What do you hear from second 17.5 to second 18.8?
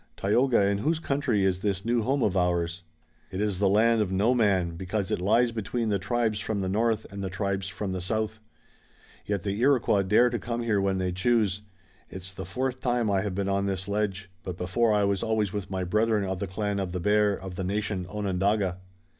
the nation Onondaga."